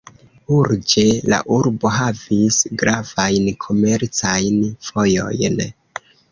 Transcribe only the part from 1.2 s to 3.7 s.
la urbo havis gravajn